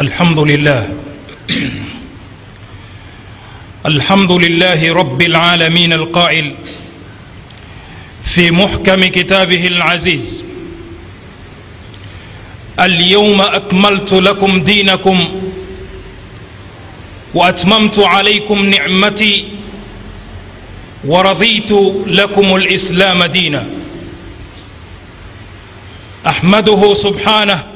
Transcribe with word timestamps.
الحمد 0.00 0.38
لله 0.38 0.88
الحمد 3.86 4.32
لله 4.32 4.94
رب 4.94 5.22
العالمين 5.22 5.92
القائل 5.92 6.54
في 8.22 8.50
محكم 8.50 9.04
كتابه 9.04 9.66
العزيز. 9.66 10.44
اليوم 12.80 13.40
أكملت 13.40 14.12
لكم 14.12 14.60
دينكم 14.64 15.42
وأتممت 17.34 17.98
عليكم 17.98 18.66
نعمتي 18.66 19.48
ورضيت 21.04 21.72
لكم 22.06 22.56
الإسلام 22.56 23.24
دينا. 23.24 23.66
أحمده 26.26 26.94
سبحانه 26.94 27.75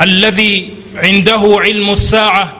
الذي 0.00 0.70
عنده 0.96 1.58
علم 1.60 1.90
الساعة 1.90 2.56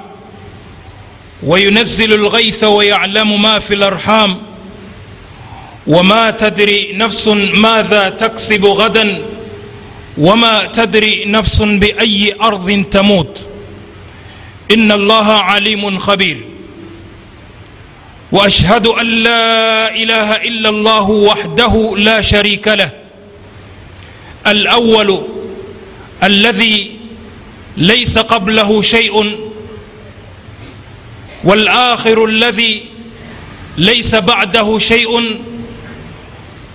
وينزل 1.43 2.13
الغيث 2.13 2.65
ويعلم 2.65 3.43
ما 3.43 3.59
في 3.59 3.75
الأرحام 3.75 4.43
وما 5.87 6.30
تدري 6.30 6.93
نفس 6.93 7.29
ماذا 7.55 8.09
تكسب 8.09 8.65
غدا 8.65 9.23
وما 10.19 10.65
تدري 10.65 11.25
نفس 11.25 11.63
بأي 11.63 12.35
أرض 12.43 12.85
تموت. 12.91 13.47
إن 14.71 14.93
الله 14.93 15.33
عليم 15.33 15.99
خبير. 15.99 16.45
وأشهد 18.33 18.87
أن 18.87 19.07
لا 19.07 19.95
إله 19.95 20.37
إلا 20.37 20.69
الله 20.69 21.11
وحده 21.11 21.97
لا 21.97 22.21
شريك 22.21 22.69
له. 22.69 22.91
الأول 24.47 25.27
الذي 26.23 27.00
ليس 27.80 28.19
قبله 28.19 28.82
شيء. 28.82 29.41
والآخر 31.45 32.24
الذي 32.24 32.85
ليس 33.79 34.15
بعده 34.15 34.79
شيء. 34.79 35.41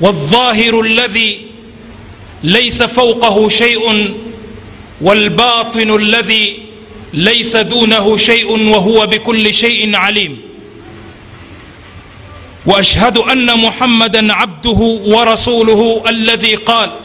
والظاهر 0.01 0.81
الذي 0.81 1.41
ليس 2.43 2.83
فوقه 2.83 3.49
شيء. 3.49 4.13
والباطن 5.01 5.95
الذي 5.95 6.57
ليس 7.13 7.55
دونه 7.55 8.17
شيء. 8.17 8.69
وهو 8.69 9.07
بكل 9.07 9.53
شيء 9.53 9.95
عليم. 9.95 10.41
وأشهد 12.65 13.17
أن 13.17 13.57
محمدا 13.57 14.33
عبده 14.33 14.79
ورسوله 15.05 16.03
الذي 16.09 16.55
قال 16.55 17.04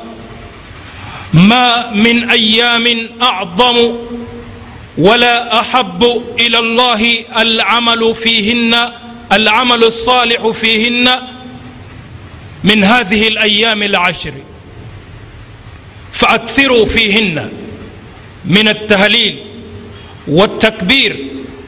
ما 1.33 1.91
من 1.91 2.31
أيام 2.31 3.09
أعظم 3.23 3.97
ولا 4.99 5.61
أحب 5.61 6.23
إلى 6.41 6.59
الله 6.59 7.25
العمل 7.39 8.15
فيهن 8.15 8.93
العمل 9.33 9.85
الصالح 9.85 10.49
فيهن 10.49 11.11
من 12.65 12.85
هذه 12.85 13.29
الأيام 13.29 13.83
العشر. 13.83 14.33
فأكثروا 16.13 16.87
فيهن 16.87 17.53
من 18.45 18.69
التهليل 18.69 19.39
والتكبير 20.29 21.17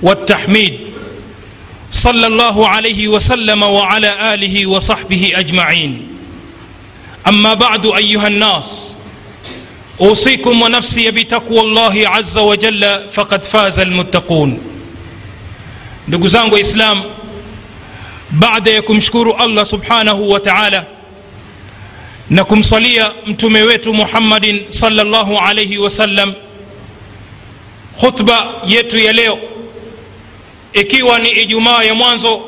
والتحميد. 0.03 0.81
صلى 1.91 2.27
الله 2.27 2.69
عليه 2.69 3.09
وسلم 3.09 3.63
وعلى 3.63 4.35
آله 4.35 4.67
وصحبه 4.67 5.33
أجمعين. 5.35 6.09
أما 7.29 7.55
بعد 7.55 7.87
أيها 7.87 8.27
الناس 8.27 8.92
اوصيكم 10.02 10.62
ونفسي 10.62 11.12
بتقوى 11.12 11.60
الله 11.60 12.08
عز 12.10 12.38
وجل 12.38 13.10
فقد 13.12 13.44
فاز 13.44 13.80
المتقون 13.80 14.60
ndugu 16.08 16.28
zangu 16.28 16.54
waislam 16.54 17.04
baada 18.32 18.72
ya 18.72 18.82
kumshukuru 18.82 19.33
allah 19.33 19.66
subhanahu 19.66 20.30
wa 20.32 20.39
taala 20.39 20.86
na 22.30 22.44
kumsalia 22.44 23.11
mtume 23.26 23.61
wetu 23.61 23.94
muhammadin 23.94 24.66
salllahu 24.70 25.38
alaihi 25.38 25.78
wasallam 25.78 26.33
khutba 28.02 28.48
yetu 28.67 28.98
ya 29.00 29.14
leo 29.14 29.38
ikiwa 30.73 31.20
ni 31.20 31.30
ijumaa 31.30 31.83
ya 31.83 31.94
mwanzo 31.94 32.42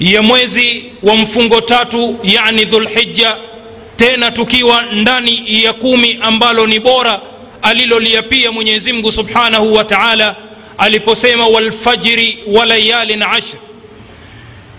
ya 0.00 0.22
mwezi 0.22 0.84
wa 1.02 1.16
mfungo 1.16 1.60
tatu 1.60 2.18
yani 2.22 2.64
dhulhija 2.64 3.36
tena 4.03 4.31
tukiwa 4.31 4.81
ndani 4.81 5.63
ya 5.63 5.73
kumi 5.73 6.17
ambalo 6.21 6.67
ni 6.67 6.79
bora 6.79 7.21
aliloliapia 7.61 8.51
mwenyezi 8.51 8.93
mungu 8.93 9.11
subhanahu 9.11 9.73
wa 9.73 9.83
taala 9.83 10.35
aliposema 10.77 11.47
walfajiri 11.47 12.39
wa 12.47 12.65
layalin 12.65 13.23
ashr. 13.23 13.57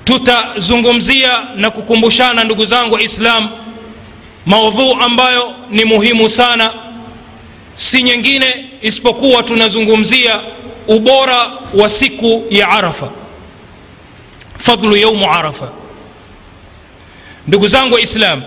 Tutazungumzia 0.05 1.43
na 1.57 1.71
kukumbushana 1.71 2.45
ndugu 2.45 2.65
zangu 2.65 2.95
waislam 2.95 3.49
maudhuu 4.47 4.93
ambayo 4.93 5.55
ni 5.71 5.85
muhimu 5.85 6.29
sana. 6.29 6.73
Si 7.77 8.03
nyingine 8.03 8.65
isipokuwa 8.83 9.43
tunazungumzia 9.43 10.41
ubora 10.89 11.51
wa 11.75 11.91
siku 11.91 12.45
ya 12.51 12.69
arafa 12.69 13.11
fadhlu 14.59 14.97
yaumu 14.97 15.33
arafa. 15.33 15.73
Ndugu 17.49 17.69
zangu 17.69 17.95
waislam 17.95 18.43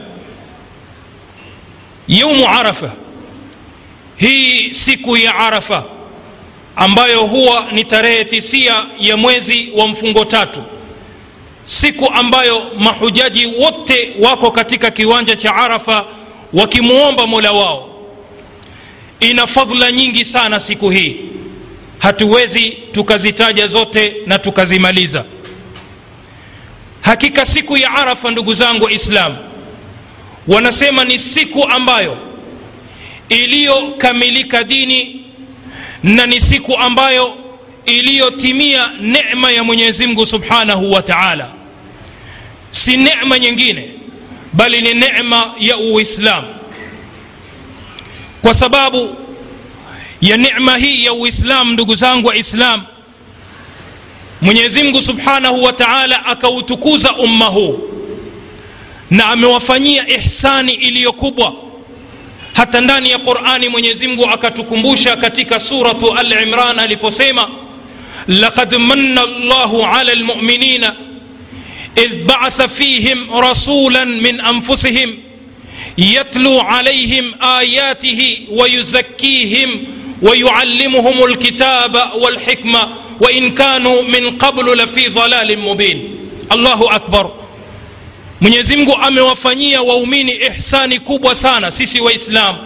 yaumu 2.08 2.48
arafa. 2.50 2.92
Hii 4.18 4.74
siku 4.74 5.18
ya 5.18 5.36
arafa 5.36 5.84
ambayo 6.76 7.22
huwa 7.26 7.66
ni 7.72 7.84
tarehe 7.86 8.26
tisia 8.26 8.86
ya 9.00 9.18
mwezi 9.18 9.70
wa 9.76 9.88
mfungo 9.88 10.26
tatu. 10.26 10.64
Siku 11.66 12.12
ambayo 12.14 12.64
mahujaji 12.80 13.46
wote 13.46 14.14
wako 14.20 14.52
katika 14.52 14.92
kiwanja 14.92 15.36
cha 15.36 15.56
arafa 15.56 16.06
wakimwomba 16.54 17.28
mola 17.28 17.52
wao. 17.52 17.90
Ina 19.20 19.48
fadhla 19.48 19.92
nyingi 19.92 20.26
sana 20.26 20.60
siku 20.60 20.90
hii. 20.90 21.16
Hatuwezi 22.00 22.70
tukazitaja 22.70 23.68
zote 23.68 24.14
na 24.26 24.40
tukazimaliza. 24.40 25.26
Hakika 27.02 27.46
siku 27.46 27.78
ya 27.78 27.92
arafa 27.92 28.32
ndugu 28.32 28.54
zangu 28.54 28.86
waislam 28.86 29.36
wanasema 30.48 31.04
ni 31.06 31.20
siku 31.20 31.64
ambayo 31.64 32.18
iliyokamilika 33.30 34.64
dini 34.64 35.22
na 36.04 36.26
ni 36.26 36.42
siku 36.42 36.78
ambayo 36.78 37.34
iliyotimia 37.86 38.90
nema 39.02 39.52
ya 39.52 39.64
mwenyezi 39.64 40.08
mungu 40.08 40.26
subhanahu 40.26 40.92
wa 40.92 41.02
taala. 41.02 41.50
Si 42.72 42.98
nema 42.98 43.40
nyingine 43.40 43.90
bali 44.54 44.82
ni 44.82 44.94
nema 44.94 45.54
ya 45.60 45.78
uislamu. 45.78 46.48
Kwa 48.42 48.54
sababu 48.54 49.16
ya 50.22 50.38
nema 50.38 50.78
hii 50.78 51.06
ya 51.06 51.14
uislamu 51.14 51.72
ndugu 51.74 51.96
zangu 51.96 52.28
waislam 52.28 52.84
mwenyezi 54.42 54.84
mungu 54.84 55.02
subhanahu 55.02 55.64
wa 55.64 55.74
taala 55.74 56.26
akautukuza 56.26 57.16
umma 57.16 57.46
huu 57.46 57.80
na 59.12 59.26
amewafanyia 59.26 60.08
ihsani 60.10 60.74
iliyo 60.74 61.12
kubwa 61.14 61.54
hata 62.54 62.82
ndani 62.82 63.10
ya 63.12 63.20
qurani 63.20 63.70
mwenyezi 63.70 64.08
mungu 64.08 64.26
akatukumbusha 64.26 65.18
katika 65.18 65.60
suratu 65.60 66.14
al 66.14 66.32
imran 66.32 66.80
aliposema 66.80 67.50
laqad 68.28 68.74
manna 68.78 69.22
llahu 69.26 69.84
ala 69.86 70.16
lmuminina 70.16 70.96
idh 72.06 72.26
baatha 72.26 72.68
fihim 72.68 73.28
rasulan 73.42 74.22
min 74.22 74.40
anfusihim 74.42 75.16
يتلو 75.98 76.60
عليهم 76.60 77.34
آياته 77.44 78.38
ويزكيهم 78.50 79.70
ويعلمهم 80.22 81.24
الكتاب 81.26 82.12
والحكمة 82.16 82.90
وإن 83.22 83.52
كانوا 83.52 84.02
من 84.02 84.30
قبل 84.38 84.78
لفي 84.78 85.08
ضلال 85.08 85.60
مبين 85.60 86.18
الله 86.52 86.96
أكبر 86.96 87.32
mwenyezi 88.42 88.78
mungu 88.78 88.96
amewafanyia 89.02 89.82
waumini 89.82 90.32
ihsani 90.32 91.00
kubwa 91.00 91.36
sana 91.36 91.72
sisi 91.72 92.00
waislamu 92.00 92.58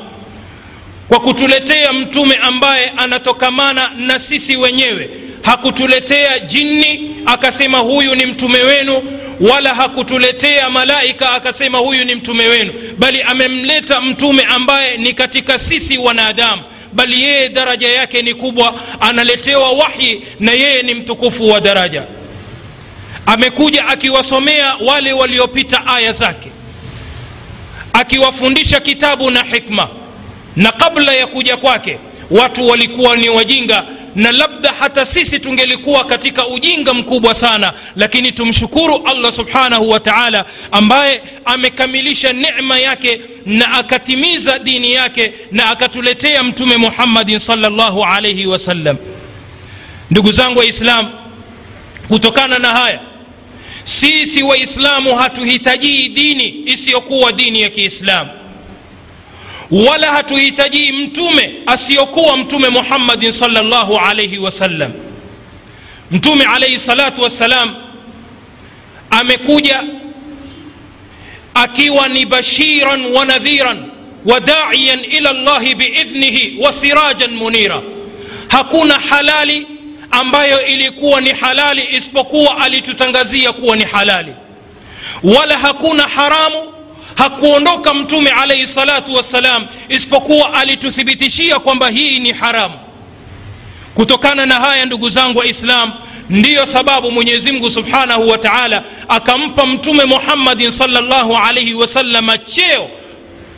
kwa 1.08 1.20
kutuletea 1.20 1.94
mtume 1.94 2.36
ambaye 2.36 2.92
anatokamana 2.98 3.92
na 3.98 4.20
sisi 4.20 4.56
wenyewe. 4.58 5.10
Hakutuletea 5.42 6.40
jini 6.40 7.16
akasema 7.26 7.78
huyu 7.78 8.16
ni 8.16 8.26
mtume 8.26 8.60
wenu 8.60 9.04
wala 9.40 9.74
hakutuletea 9.74 10.70
malaika 10.70 11.32
akasema 11.32 11.78
huyu 11.78 12.06
ni 12.06 12.16
mtume 12.16 12.48
wenu 12.48 12.74
bali 12.98 13.22
amemleta 13.22 14.02
mtume 14.02 14.44
ambaye 14.44 14.98
ni 14.98 15.14
katika 15.14 15.60
sisi 15.60 15.98
wanadamu 15.98 16.62
bali 16.94 17.24
yeye 17.24 17.50
daraja 17.50 17.90
yake 17.90 18.22
ni 18.22 18.34
kubwa 18.34 18.74
analetewa 19.00 19.72
wahyi 19.72 20.22
na 20.40 20.52
yeye 20.52 20.82
ni 20.84 20.94
mtukufu 20.94 21.50
wa 21.50 21.62
daraja 21.62 22.04
amekuja 23.26 23.88
akiwasomea 23.88 24.76
wale 24.76 25.14
waliopita 25.14 25.88
aya 25.88 26.12
zake 26.12 26.52
akiwafundisha 27.94 28.80
kitabu 28.80 29.32
na 29.32 29.44
hikma. 29.44 29.90
Na 30.56 30.72
kabla 30.72 31.14
ya 31.14 31.28
kuja 31.28 31.58
kwake 31.58 32.00
watu 32.32 32.68
walikuwa 32.68 33.16
ni 33.16 33.30
wajinga 33.30 33.84
na 34.16 34.32
labda 34.32 34.74
hata 34.80 35.06
sisi 35.06 35.40
tungelikuwa 35.40 36.06
katika 36.06 36.48
ujinga 36.48 36.94
mkubwa 36.94 37.34
sana 37.34 37.74
lakini 37.96 38.32
tumshukuru 38.32 39.02
allah 39.06 39.32
subhanahu 39.32 39.90
wa 39.90 40.00
taala 40.00 40.46
ambaye 40.72 41.22
amekamilisha 41.46 42.34
necma 42.34 42.80
yake 42.80 43.22
na 43.46 43.72
akatimiza 43.74 44.60
dini 44.60 44.94
yake 44.94 45.34
na 45.52 45.70
akatuletea 45.70 46.44
mtume 46.44 46.78
muhammadin 46.78 47.40
salllahu 47.40 48.04
alaihi 48.06 48.46
wasallam 48.48 48.98
ndugu 50.12 50.32
zangu 50.32 50.60
waislam 50.60 51.10
kutokana 52.08 52.60
na 52.60 52.68
haya 52.70 53.00
sisi 53.84 54.44
waislamu 54.44 55.16
hatuhitajii 55.16 56.08
dini 56.10 56.64
isiyokuwa 56.66 57.32
dini 57.32 57.62
ya 57.62 57.70
kiislamu. 57.70 58.30
Wala 59.72 60.12
hatuhitajii 60.12 60.92
mtume 60.92 61.54
asiyokuwa 61.66 62.38
mtume 62.38 62.70
muhammadin 62.70 63.32
salllahu 63.32 63.98
alaihi 63.98 64.38
wasallam 64.38 64.92
mtume 66.12 66.46
alaihi 66.46 66.80
salatu 66.80 67.22
wassalam 67.22 67.76
amekuja 69.10 69.84
akiwa 71.54 72.08
ni 72.08 72.26
bashiran 72.26 73.06
wa 73.06 73.26
nadhiran 73.26 73.86
wa 74.26 74.40
daiyan 74.40 75.00
ila 75.12 75.34
llahi 75.34 75.76
biidhnihi 75.76 76.58
wa 76.60 76.72
sirajan 76.72 77.32
munira. 77.32 77.82
Hakuna 78.48 79.00
halali 79.00 79.68
ambayo 80.12 80.66
ilikuwa 80.66 81.22
ni 81.22 81.30
halali 81.30 81.88
isipokuwa 81.98 82.58
alitutangazia 82.58 83.52
kuwa 83.52 83.76
ni 83.76 83.84
halali. 83.84 84.34
Wala 85.24 85.58
hakuna 85.58 86.04
haramu 86.08 86.74
hakuondoka 87.16 87.94
mtume 87.94 88.30
alaihi 88.32 88.68
salatu 88.68 89.16
wassalam 89.16 89.68
isipokuwa 89.90 90.54
alituthibitishia 90.54 91.60
kwamba 91.60 91.90
hii 91.90 92.20
ni 92.20 92.32
haramu. 92.32 92.76
Kutokana 93.96 94.46
na 94.46 94.56
haya 94.56 94.86
ndugu 94.86 95.10
zangu 95.10 95.40
waislam 95.40 95.92
ndiyo 96.30 96.66
sababu 96.66 97.12
mwenyezimngu 97.12 97.70
subhanahu 97.72 98.30
wa 98.30 98.38
taala 98.38 98.84
akampa 99.08 99.66
mtume 99.66 100.06
muhammadin 100.06 100.72
salllahu 100.72 101.38
alaihi 101.38 101.74
wasalama 101.74 102.38
cheo 102.38 102.90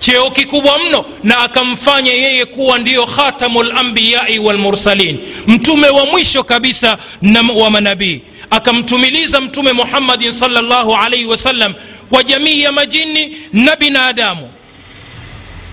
cheo 0.06 0.32
kikubwa 0.32 0.80
mno 0.80 1.06
na 1.24 1.38
akamfanya 1.38 2.12
yeye 2.14 2.46
kuwa 2.46 2.80
ndiyo 2.80 3.06
khatamu 3.06 3.64
lambiyai 3.64 4.40
walmursalin 4.40 5.20
mtume 5.48 5.90
wa 5.90 6.06
mwisho 6.06 6.44
kabisa 6.44 6.98
na 7.22 7.42
wa 7.42 7.70
manabii. 7.70 8.22
Akamtumiliza 8.50 9.42
mtume 9.42 9.74
muhammadin 9.74 10.34
salllahu 10.34 10.96
alaihi 10.96 11.26
wasallam 11.26 11.74
kwa 12.10 12.24
jamii 12.24 12.62
ya 12.62 12.72
majini 12.72 13.38
na 13.54 13.76
binadamu. 13.76 14.50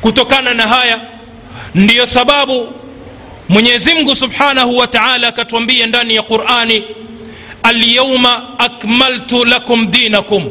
Kutokana 0.01 0.55
na 0.55 0.67
haya 0.67 1.01
ndiyo 1.75 2.07
sababu 2.07 2.73
mwenyezimngu 3.49 4.17
subhanahu 4.17 4.79
wa 4.79 4.87
taala 4.87 5.29
akatuambia 5.29 5.87
ndani 5.87 6.15
ya 6.15 6.23
qurani 6.23 6.83
alyauma 7.63 8.59
akmaltu 8.59 9.45
lakum 9.45 9.91
dinakum. 9.91 10.51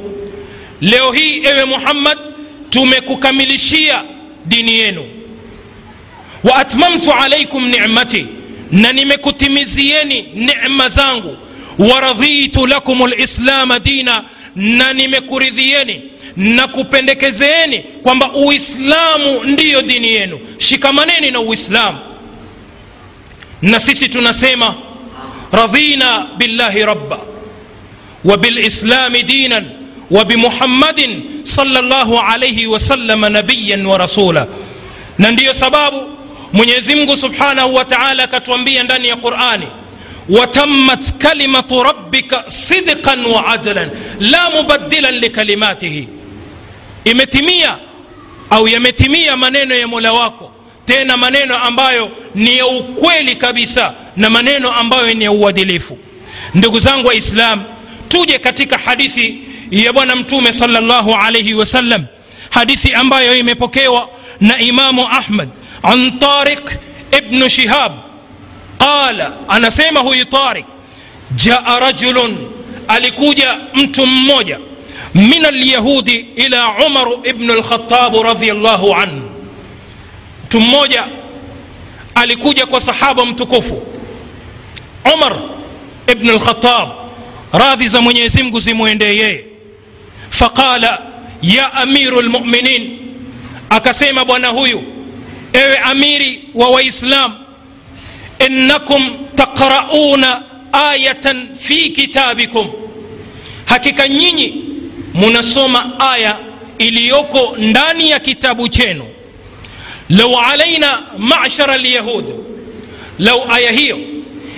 Leo 0.81 1.11
hii 1.11 1.41
ewe 1.43 1.65
muhammad 1.65 2.17
tumekukamilishia 2.69 4.03
dini 4.45 4.73
yenu. 4.79 5.05
Wa 6.43 6.55
atmamtu 6.55 7.13
alaikum 7.13 7.69
ni'mati, 7.69 8.25
na 8.71 8.93
nimekutimizieni 8.93 10.27
nema 10.35 10.89
zangu. 10.89 11.37
Waradhitu 11.77 12.67
lakum 12.67 13.07
lislama 13.07 13.79
dina 13.79 14.23
na 14.55 14.93
nimekuridhieni 14.93 16.01
na 16.37 16.67
kupendekezeeni 16.67 17.79
kwamba 17.79 18.33
uislamu 18.33 19.43
ndiyo 19.43 19.81
dini 19.81 20.07
yenu. 20.07 20.39
Shikamaneni 20.57 21.31
na 21.31 21.39
uislamu. 21.39 21.97
Na 23.61 23.79
sisi 23.79 24.09
tunasema 24.09 24.75
radhina 25.51 26.27
billahi 26.37 26.79
rabba 26.85 27.19
wa 28.25 28.37
bilislami 28.37 29.23
dinan 29.23 29.65
bimuhammadin 30.25 31.23
salllahu 31.43 32.19
alaihi 32.19 32.67
wasalama 32.67 33.29
nabiyan 33.29 33.85
wa 33.85 33.97
rasula. 33.97 34.47
Na 35.17 35.31
ndiyo 35.31 35.53
sababu 35.53 36.01
mwenyezimngu 36.53 37.17
subhanahu 37.17 37.75
wa 37.75 37.85
taala 37.85 38.23
akatuambia 38.23 38.83
ndani 38.83 39.07
ya 39.07 39.15
qurani 39.15 39.67
watammat 40.29 41.13
kalimatu 41.17 41.83
rabbika 41.83 42.43
sidqan 42.47 43.25
wa 43.25 43.47
adlan 43.47 43.89
la 44.19 44.49
mubaddilan 44.49 45.15
likalimatihi 45.19 46.07
imetimia 47.03 47.77
au 48.49 48.67
yametimia 48.67 49.37
maneno 49.37 49.75
ya 49.75 49.87
mola 49.87 50.13
wako 50.13 50.51
tena 50.85 51.17
maneno 51.17 51.57
ambayo 51.57 52.11
ni 52.35 52.57
ya 52.57 52.67
ukweli 52.67 53.35
kabisa 53.35 53.93
na 54.17 54.29
maneno 54.29 54.71
ambayo 54.73 55.13
ni 55.13 55.23
ya 55.23 55.31
uadilifu. 55.31 55.97
Ndugu 56.55 56.79
zangu 56.79 57.07
waislam 57.07 57.63
tuje 58.09 58.39
katika 58.39 58.77
hadithi 58.77 59.37
ya 59.71 59.93
bwana 59.93 60.15
mtume 60.15 60.53
salllahu 60.53 61.15
alaihi 61.15 61.53
wasallam 61.53 62.05
hadithi 62.49 62.93
ambayo 62.93 63.35
imepokewa 63.35 64.09
na 64.41 64.59
imamu 64.59 65.07
ahmad 65.07 65.49
an 65.83 66.19
tariq 66.19 66.71
ibnu 67.17 67.49
shihab. 67.49 67.91
Qala 68.77 69.33
anasema 69.47 69.99
huyu 69.99 70.25
tariq 70.25 70.65
jaa 71.35 71.79
rajulun 71.79 72.37
alikuja 72.87 73.57
mtu 73.73 74.05
mmoja 74.05 74.59
min 75.15 75.45
alyahudi 75.45 76.15
ila 76.35 76.85
umaru 76.87 77.19
ibnu 77.23 77.53
lkhatabu 77.53 78.23
radiallahu 78.23 78.95
anhu. 78.95 79.29
Mtu 80.45 80.61
mmoja 80.61 81.03
alikuja 82.15 82.65
kwa 82.65 82.81
sahaba 82.81 83.25
mtukufu 83.25 83.83
umar 85.15 85.35
ibnu 86.07 86.33
lkhatab 86.33 86.89
radhi 87.53 87.87
za 87.87 88.01
mwenyezi 88.01 88.43
mungu 88.43 88.59
zimwendee 88.59 89.15
yeye 89.15 89.45
faqala 90.29 91.01
ya 91.41 91.73
amiru 91.73 92.21
lmuminin 92.21 92.97
akasema 93.69 94.25
bwana 94.25 94.47
huyu 94.47 94.83
ewe 95.53 95.77
amiri 95.77 96.43
wa 96.53 96.69
waislam 96.69 97.33
innakum 98.47 99.09
taqrauna 99.35 100.43
ayatan 100.71 101.47
fi 101.57 101.89
kitabikum. 101.89 102.67
Hakika 103.65 104.07
nyinyi 104.07 104.63
munasoma 105.13 105.99
aya 105.99 106.37
iliyoko 106.77 107.55
ndani 107.57 108.09
ya 108.09 108.19
kitabu 108.19 108.67
chenu. 108.69 109.05
Lau 110.09 110.37
alaina 110.39 111.01
mashara 111.17 111.77
lyahud 111.77 112.25
lau 113.19 113.51
aya 113.51 113.71
hiyo 113.71 113.99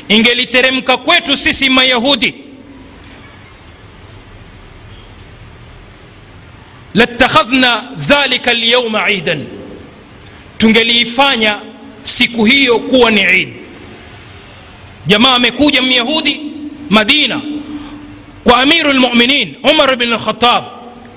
ingeliteremka 0.09 0.97
kwetu 0.97 1.37
sisi 1.37 1.69
mayahudi 1.69 2.33
latakhadhna 6.93 7.83
dhalika 7.97 8.53
lyauma 8.53 9.09
idan 9.11 9.45
tungeliifanya 10.57 11.59
siku 12.03 12.45
hiyo 12.45 12.79
kuwa 12.79 13.11
ni 13.11 13.21
idi 13.41 13.53
jamaa 15.07 15.35
amekuja 15.35 15.81
myahudi 15.81 16.41
madina 16.89 17.41
kwa 18.43 18.57
amiru 18.61 18.93
lmuminin 18.93 19.55
umar 19.71 19.95
bn 19.95 20.13
lkhatab 20.13 20.63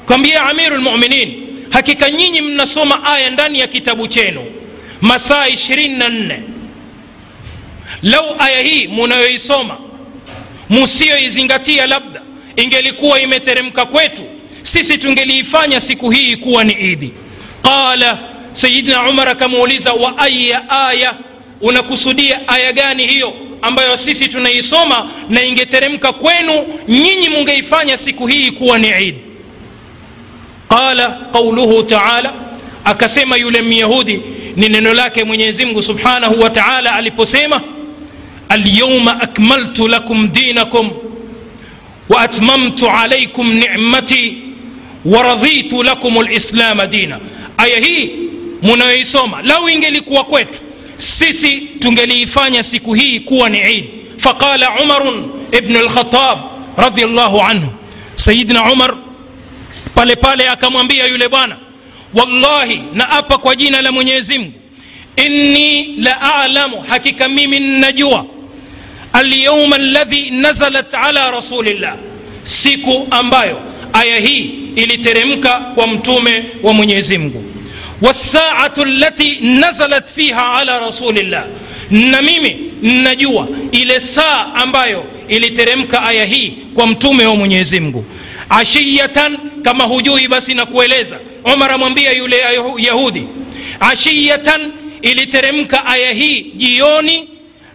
kwambia 0.07 0.43
amiru 0.43 0.77
lmuminin 0.77 1.47
hakika 1.71 2.11
nyinyi 2.11 2.41
mnasoma 2.41 3.05
aya 3.07 3.31
ndani 3.31 3.59
ya 3.61 3.67
kitabu 3.67 4.09
chenu 4.09 4.45
masaa 5.01 5.47
24 5.49 6.39
lau 8.03 8.37
aya 8.39 8.63
hii 8.63 8.87
munayoisoma 8.87 9.79
musiyoizingatia 10.69 11.87
labda 11.87 12.23
ingelikuwa 12.57 13.21
imeteremka 13.21 13.87
kwetu 13.87 14.23
sisi 14.75 14.99
tungeliifanya 14.99 15.81
siku 15.81 16.11
hii 16.11 16.37
kuwa 16.37 16.65
ni 16.65 16.73
idi. 16.73 17.13
Qala 17.63 18.19
sayidina 18.53 19.09
umar 19.11 19.29
akamuuliza 19.29 19.93
wa 19.93 20.19
aya 20.19 20.71
aya? 20.71 21.15
Unakusudia 21.61 22.49
aya 22.49 22.73
gani 22.73 23.07
hiyo 23.07 23.33
ambayo 23.63 23.97
sisi 23.97 24.29
tunaisoma 24.29 25.11
na 25.29 25.43
ingeteremka 25.43 26.13
kwenu 26.13 26.67
nyinyi 26.89 27.29
mungeifanya 27.29 27.97
siku 27.97 28.27
hii 28.27 28.51
kuwa 28.51 28.79
ni 28.79 28.89
idi 28.89 29.19
qala 30.69 31.11
qauluhu 31.33 31.83
taala 31.83 32.33
akasema 32.85 33.37
yule 33.37 33.63
myahudi 33.63 34.21
ni 34.57 34.69
neno 34.69 34.95
lake 34.95 35.25
mwenyezimngu 35.25 35.83
subhanahu 35.83 36.41
wa 36.41 36.51
taala 36.51 36.95
aliposema 36.95 37.61
alyauma 38.49 39.21
akmaltu 39.21 39.89
lakum 39.89 40.29
dinakum 40.33 40.91
waatmamtu 42.09 42.91
alaikum 42.91 43.53
nicmati 43.55 44.39
waradhitu 45.05 45.83
lakum 45.83 46.23
lislama 46.23 46.87
dina. 46.87 47.21
Aya 47.59 47.79
hii 47.81 48.11
munayoisoma 48.63 49.43
lau 49.43 49.69
ingelikuwa 49.69 50.25
kwetu 50.25 50.61
sisi 50.99 51.61
tungeliifanya 51.61 52.63
siku 52.63 52.95
hii 52.95 53.21
kuwa 53.21 53.49
ni 53.49 53.59
idi 53.79 53.89
faqala 54.17 54.71
umarun 54.83 55.31
ibnu 55.53 55.83
lkhatab 55.83 56.39
radiallahu 56.77 57.41
anhu. 57.41 57.73
Sayidina 58.15 58.73
umar 58.73 58.95
pale 59.95 60.17
pale 60.17 60.49
akamwambia 60.49 61.07
yule 61.07 61.29
bwana 61.29 61.57
wallahi 62.15 62.83
na 62.95 63.11
apa 63.11 63.39
kwa 63.39 63.57
jina 63.57 63.83
la 63.83 63.93
mwenyezi 63.93 64.39
mungu 64.39 64.53
inni 65.17 65.97
la 65.97 66.35
alamu 66.35 66.81
hakika 66.89 67.29
mimi 67.29 67.61
nnajua 67.61 68.27
alyauma 69.13 69.79
ladhi 69.79 70.31
nazalat 70.31 70.95
ala 70.95 71.31
rasulillah 71.31 71.97
siku 72.45 73.07
ambayo 73.11 73.61
aya 73.95 74.19
hii 74.21 74.51
iliteremka 74.77 75.51
kwa 75.75 75.87
mtume 75.87 76.45
wa 76.63 76.73
mwenyezi 76.73 77.19
mungu. 77.19 77.45
Wasaatu 78.03 78.85
lati 78.85 79.39
nazalat 79.41 80.11
fiha 80.11 80.53
ala 80.55 80.79
rasulillah. 80.79 81.45
Na 81.91 82.23
mimi 82.23 82.57
najua 82.83 83.49
ile 83.73 84.01
saa 84.01 84.47
ambayo 84.55 85.05
iliteremka 85.29 86.03
aya 86.03 86.25
hii 86.25 86.53
kwa 86.75 86.87
mtume 86.87 87.27
wa 87.27 87.37
mwenyezi 87.37 87.81
mungu. 87.81 88.05
Ashiyatan 88.49 89.39
kama 89.63 89.85
hujui 89.85 90.29
basi 90.29 90.55
na 90.55 90.67
kueleza. 90.67 91.19
Umar 91.55 91.73
amwambia 91.73 92.13
yule 92.13 92.37
yahudi 92.79 93.27
ashiyatan 93.81 94.73
iliteremka 95.03 95.87
aya 95.87 96.13
hii 96.13 96.43
jioni 96.43 97.29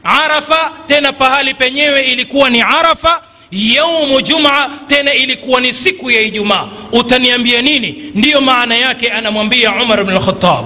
arafa 0.04 0.72
tena 0.88 1.14
pahali 1.14 1.54
penyewe 1.54 2.02
ilikuwa 2.02 2.50
ni 2.50 2.62
arafa 2.62 3.22
yaumu 3.52 4.22
jumaa 4.22 4.70
tena 4.88 5.14
ilikuwa 5.14 5.62
ni 5.62 5.74
siku 5.74 6.12
ya 6.12 6.22
ijumaa. 6.22 6.68
Utaniambia 6.92 7.62
nini? 7.62 8.12
Ndiyo 8.16 8.42
maana 8.42 8.76
yake 8.76 9.12
anamwambia 9.12 9.72
umar 9.84 10.00
lkhatab 10.14 10.66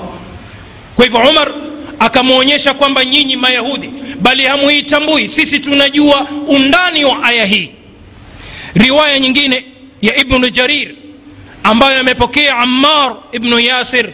kwa 0.96 1.06
hivyo 1.06 1.20
umar 1.30 1.52
akamwonyesha 2.00 2.74
kwamba 2.74 3.06
nyinyi 3.06 3.36
mayahudi 3.36 3.90
bali 4.22 4.44
hamuitambui. 4.46 5.28
Sisi 5.28 5.60
tunajua 5.60 6.28
undani 6.48 7.06
wa 7.06 7.24
aya 7.24 7.46
hii. 7.46 7.72
Riwaya 8.76 9.20
nyingine 9.20 9.66
ya 10.02 10.16
ibnu 10.16 10.50
jarir 10.50 10.96
ambayo 11.64 12.00
amepokea 12.00 12.58
ammar 12.58 13.16
ibnu 13.32 13.60
yasir 13.60 14.10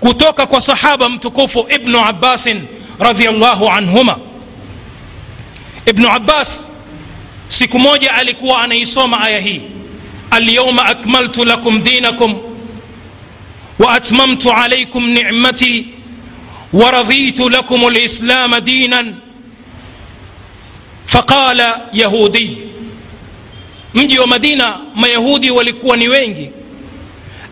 kutoka 0.00 0.46
kwa 0.46 0.60
sahaba 0.60 1.08
mtukufu 1.08 1.66
ibnu 1.74 2.00
abbasin 2.06 2.62
radiallahu 2.98 3.68
anhuma. 3.70 4.18
Ibnu 5.86 6.10
abbas 6.12 6.72
siku 7.48 7.78
moja 7.78 8.14
alikuwa 8.14 8.62
anaisoma 8.62 9.20
aya 9.20 9.40
hii 9.40 9.60
alyauma 10.30 10.84
akmaltu 10.86 11.44
lakum 11.44 11.82
dinakum 11.82 12.38
waatmamtu 13.78 14.52
alaikum 14.52 15.08
nicmati 15.10 15.86
waraditu 16.72 17.48
lakum 17.50 17.88
lislama 17.90 18.60
dinan 18.60 19.14
faqala 21.06 21.80
yahudi 21.92 22.58
mji 23.94 24.18
wa 24.18 24.26
madina 24.26 24.78
mayahudi 24.94 25.50
walikuwa 25.50 25.96
ni 25.96 26.08
wengi 26.08 26.50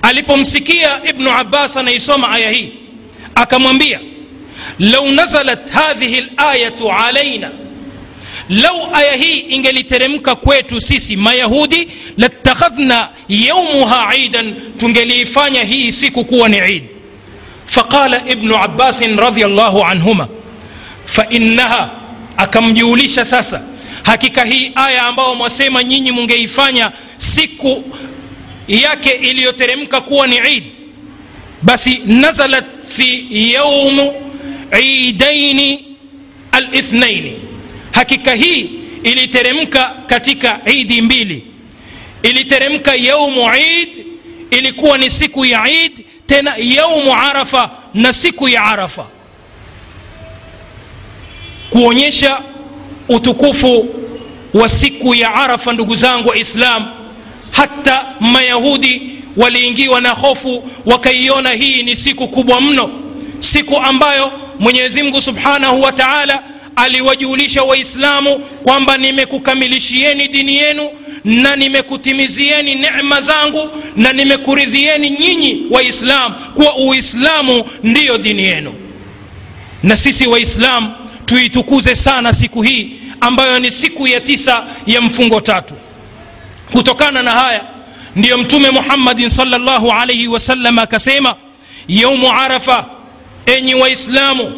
alipomsikia 0.02 1.04
ibnu 1.04 1.30
abbas 1.30 1.76
anaisoma 1.76 2.30
aya 2.30 2.50
hii 2.50 2.72
akamwambia 3.34 4.00
lau 4.78 5.10
nazalat 5.12 5.70
hadhihi 5.70 6.20
layatu 6.38 6.92
alaina 6.92 7.50
lau 8.48 8.88
aya 8.94 9.12
hii 9.16 9.38
ingeliteremka 9.38 10.34
kwetu 10.34 10.80
sisi 10.80 11.16
mayahudi 11.16 11.88
latakhadhna 12.16 13.08
yaumuha 13.28 14.16
idan 14.16 14.54
tungeliifanya 14.78 15.64
hii 15.64 15.92
siku 15.92 16.24
kuwa 16.24 16.48
ni 16.48 16.76
id 16.76 16.84
faqala 17.66 18.22
ibnu 18.28 18.56
abbasin 18.62 19.16
radiallahu 19.16 19.82
anhuma 19.84 20.28
fainnaha 21.06 21.90
akamjuulisha 22.36 23.24
sasa 23.24 23.62
hakika 24.02 24.44
hii 24.44 24.72
aya 24.74 25.02
ambayo 25.02 25.34
mwasema 25.34 25.84
nyinyi 25.84 26.10
mungeifanya 26.12 26.92
siku 27.18 27.84
yake 28.68 29.10
iliyoteremka 29.10 30.00
kuwa 30.00 30.26
ni 30.26 30.36
id 30.56 30.64
basi 31.62 32.00
nazalat 32.06 32.64
fi 32.88 33.26
yaumu 33.52 34.12
idaini 34.82 35.84
alithnaini 36.52 37.32
hakika 38.04 38.34
hii 38.34 38.70
iliteremka 39.02 39.92
katika 40.06 40.61
idi 40.66 41.02
mbili. 41.02 41.46
Iliteremka 42.23 42.94
yaumu 42.94 43.50
id 43.56 43.88
ilikuwa 44.50 44.99
ni 44.99 45.11
siku 45.11 45.44
ya 45.44 45.68
id 45.70 45.92
tena 46.26 46.54
yaumu 46.58 47.14
arafa 47.14 47.70
na 47.94 48.12
siku 48.12 48.49
ya 48.49 48.62
arafa. 48.64 49.06
Kuonyesha 51.70 52.40
utukufu 53.08 53.94
wa 54.54 54.68
siku 54.68 55.14
ya 55.14 55.34
arafa 55.34 55.73
ndugu 55.73 55.96
zangu 55.96 56.28
waislam 56.28 56.87
hata 57.50 58.06
mayahudi 58.20 59.14
waliingiwa 59.37 60.00
na 60.00 60.11
hofu 60.11 60.70
wakaiona 60.87 61.50
hii 61.50 61.82
ni 61.82 61.96
siku 61.96 62.28
kubwa 62.28 62.61
mno. 62.61 62.90
Siku 63.38 63.76
ambayo 63.78 64.32
mwenyezi 64.58 65.02
mungu 65.02 65.20
subhanahu 65.23 65.82
wa 65.82 65.92
taala 65.92 66.42
aliwajulisha 66.76 67.62
waislamu 67.62 68.38
kwamba 68.38 68.97
nimekukamilishieni 68.99 70.28
dini 70.28 70.57
yenu 70.57 70.90
na 71.25 71.57
nimekutimizieni 71.57 72.75
necma 72.75 73.21
zangu 73.21 73.71
na 73.97 74.12
nimekuridhieni 74.12 75.11
nyinyi 75.11 75.62
waislamu 75.71 76.35
kuwa 76.54 76.76
uislamu 76.76 77.64
ndiyo 77.83 78.19
dini 78.19 78.43
yenu. 78.43 78.75
Na 79.83 79.97
sisi 79.97 80.26
waislamu 80.26 80.93
tuitukuze 81.25 81.95
sana 81.95 82.33
siku 82.33 82.62
hii 82.62 82.90
ambayo 83.21 83.59
ni 83.59 83.71
siku 83.71 84.07
ya 84.09 84.21
tisa 84.21 84.66
ya 84.87 85.00
mfungo 85.00 85.40
tatu. 85.40 85.75
Kutokana 86.73 87.23
na 87.23 87.31
haya 87.31 87.64
ndiyo 88.16 88.38
mtume 88.38 88.71
muhammadin 88.71 89.28
salllahu 89.28 89.90
alaihi 89.93 90.28
wasallam 90.28 90.78
akasema 90.78 91.37
yaumu 91.88 92.31
arafa 92.33 92.87
enyi 93.47 93.75
waislamu 93.75 94.52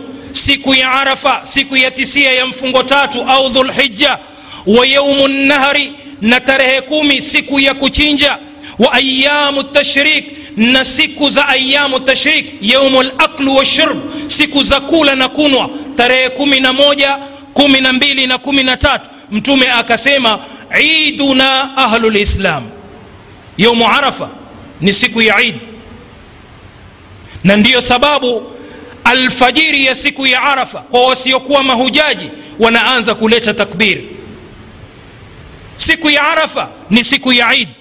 siku 0.46 0.74
ya 0.74 0.90
arafa 0.92 1.40
siku 1.44 1.76
ya 1.76 1.90
tisia 1.90 2.32
ya 2.32 2.46
mfungo 2.46 2.82
tatu 2.82 3.22
au 3.22 3.48
dhulhija 3.48 4.18
wa 4.66 4.86
yaumu 4.86 5.28
nahari 5.28 5.92
na 6.20 6.40
tarehe 6.40 6.80
kumi 6.80 7.22
siku 7.22 7.60
ya 7.60 7.74
kuchinja 7.74 8.38
wa 8.78 8.92
ayamu 8.92 9.62
tashrik 9.64 10.24
na 10.56 10.84
siku 10.84 11.30
za 11.30 11.48
ayamu 11.48 12.00
tashrik 12.00 12.46
yaumu 12.60 13.02
laklu 13.02 13.56
washurb 13.56 13.98
siku 14.30 14.62
za 14.62 14.80
kula 14.80 15.14
na 15.14 15.28
kunwa 15.28 15.70
tarehe 15.96 16.28
kumi 16.30 16.60
na 16.60 16.72
moja 16.72 17.18
kumi 17.54 17.80
na 17.80 17.92
mbili 17.92 18.26
na 18.26 18.38
kumi 18.38 18.62
na 18.62 18.76
tatu. 18.76 19.10
Mtume 19.30 19.70
akasema 19.70 20.38
iduna 20.82 21.76
ahlu 21.76 22.10
lislam 22.10 22.62
yaumu 23.58 23.88
arafa 23.88 24.30
ni 24.80 24.92
siku 24.92 25.22
ya 25.22 25.40
idi 25.42 25.60
na 27.44 27.56
ndiyo 27.56 27.80
sababu 27.80 28.55
alfajiri 29.06 29.84
ya 29.86 29.94
siku 29.94 30.26
ya 30.26 30.42
arafa 30.42 30.78
kwa 30.80 31.06
wasiokuwa 31.06 31.62
mahujaji 31.62 32.28
wanaanza 32.58 33.14
kuleta 33.14 33.54
takbir. 33.54 33.98
Siku 35.76 36.10
ya 36.10 36.22
arafa 36.28 36.68
ni 36.90 37.04
siku 37.04 37.32
ya 37.32 37.54
idi 37.54 37.72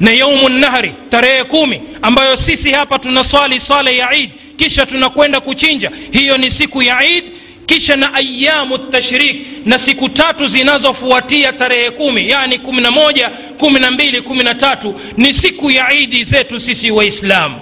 na 0.00 0.10
yaumu 0.10 0.48
nahri 0.48 0.92
tarehe 1.08 1.44
kumi 1.44 1.82
ambayo 2.02 2.36
sisi 2.36 2.70
hapa 2.72 2.98
tunaswali 2.98 3.60
sala 3.60 3.90
ya 3.90 4.14
idi 4.14 4.32
kisha 4.56 4.86
tunakwenda 4.86 5.40
kuchinja. 5.40 5.90
Hiyo 6.12 6.38
ni 6.38 6.50
siku 6.50 6.82
ya 6.82 7.04
idi 7.06 7.30
kisha 7.66 7.96
na 7.96 8.14
ayamu 8.14 8.78
tashrik 8.78 9.46
na 9.66 9.78
siku 9.78 10.08
tatu 10.08 10.46
zinazofuatia 10.48 11.52
tarehe 11.52 11.90
kumi 11.90 12.30
yani 12.30 12.58
kumi 12.58 12.80
na 12.82 12.90
moja 12.90 13.28
kumi 13.58 13.80
na 13.80 13.90
mbili 13.90 14.22
kumi 14.22 14.44
na 14.44 14.54
tatu 14.54 15.00
ni 15.16 15.34
siku 15.34 15.70
ya 15.70 15.92
idi 15.92 16.24
zetu 16.24 16.60
sisi 16.60 16.90
waislamu. 16.90 17.60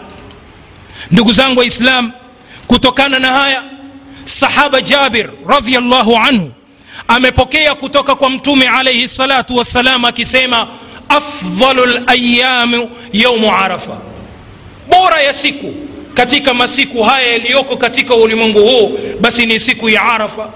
Ndugu 1.11 1.33
zangu 1.33 1.59
waislamu 1.61 2.13
kutokana 2.79 3.19
na 3.19 3.29
haya 3.33 3.63
sahaba 4.25 4.81
jabir 4.81 5.31
radiallahu 5.49 6.17
anhu 6.17 6.53
amepokea 7.09 7.75
kutoka 7.75 8.15
kwa 8.15 8.31
mtume 8.31 8.69
alaihi 8.69 9.09
salatu 9.09 9.57
wassalam 9.57 10.05
akisema 10.05 10.69
afdalu 11.09 11.87
layamu 11.87 12.91
yaumu 13.13 13.53
arafa. 13.57 13.99
Bora 14.91 15.21
ya 15.21 15.35
siku 15.35 15.75
katika 16.15 16.55
masiku 16.55 17.03
haya 17.03 17.33
yaliyoko 17.33 17.77
katika 17.77 18.15
ulimwengu 18.15 18.59
huu 18.63 18.99
basi 19.21 19.47
ni 19.47 19.61
siku 19.61 19.89
ya 19.89 20.03
arafa 20.03 20.51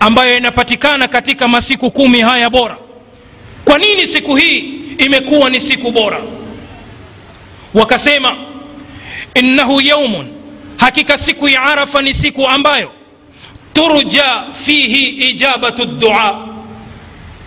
ambayo 0.00 0.36
inapatikana 0.36 1.08
katika 1.08 1.48
masiku 1.48 1.90
kumi 1.90 2.20
haya 2.20 2.50
bora. 2.50 2.76
Kwa 3.64 3.78
nini 3.78 4.06
siku 4.06 4.36
hii 4.36 4.58
imekuwa 4.98 5.50
ni 5.50 5.60
siku 5.60 5.90
bora? 5.92 6.20
Wakasema 7.74 8.36
innahu 9.34 9.80
yaumun 9.80 10.37
hakika 10.78 11.18
siku 11.18 11.48
ya 11.48 11.62
arafa 11.62 12.02
ni 12.02 12.14
siku 12.14 12.46
ambayo 12.46 12.92
turja 13.72 14.42
fihi 14.64 15.06
ijabatu 15.08 15.84
dua. 15.84 16.48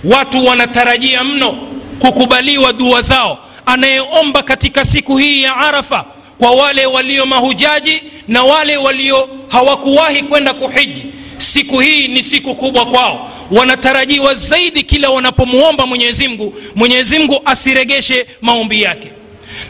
Watu 0.03 0.45
wanatarajia 0.45 1.23
mno 1.23 1.51
kukubaliwa 1.99 2.73
dua 2.73 3.01
zao. 3.01 3.39
Anayeomba 3.65 4.43
katika 4.43 4.85
siku 4.85 5.17
hii 5.17 5.43
ya 5.43 5.55
arafa 5.57 6.05
kwa 6.37 6.51
wale 6.51 6.85
walio 6.85 7.25
mahujaji 7.25 8.03
na 8.27 8.43
wale 8.43 8.77
walio 8.77 9.29
hawakuwahi 9.49 10.23
kwenda 10.23 10.53
kuhiji 10.53 11.05
siku 11.37 11.79
hii 11.79 12.07
ni 12.07 12.23
siku 12.23 12.55
kubwa 12.55 12.85
kwao. 12.85 13.31
Wanatarajiwa 13.51 14.33
zaidi 14.33 14.83
kila 14.83 15.09
wanapomwomba 15.09 15.85
mwenyezimgu 15.85 16.55
mwenyezimgu 16.75 17.41
asiregeshe 17.45 18.25
maombi 18.41 18.81
yake. 18.81 19.11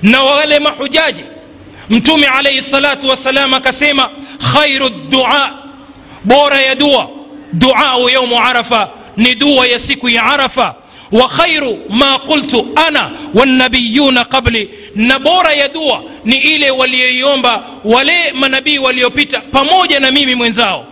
Na 0.04 0.24
wale 0.24 0.60
mahujaji 0.60 1.24
mtume 1.92 2.26
alaihi 2.28 2.62
salatu 2.62 3.08
wassalam 3.10 3.54
akasema 3.54 4.10
khairu 4.54 4.90
dua 5.10 5.50
bora 6.24 6.62
ya 6.62 6.76
dua. 6.76 7.10
Duau 7.54 8.10
yaumu 8.10 8.40
arafa 8.40 8.90
ni 9.18 9.36
dua 9.36 9.68
ya 9.68 9.80
siku 9.80 10.10
ya 10.10 10.24
arafa. 10.24 10.76
Wa 11.12 11.28
khairu 11.30 11.78
ma 11.90 12.20
qultu 12.20 12.68
ana 12.88 13.12
wanabiyuna 13.34 14.26
qabli. 14.26 14.70
Na 14.96 15.20
bora 15.20 15.54
ya 15.54 15.68
dua 15.68 16.04
ni 16.26 16.38
ile 16.38 16.72
walioiomba 16.72 17.64
wale 17.84 18.32
manabii 18.32 18.78
waliopita 18.78 19.40
pamoja 19.40 20.00
na 20.00 20.12
mimi 20.12 20.36
mwenzao. 20.36 20.86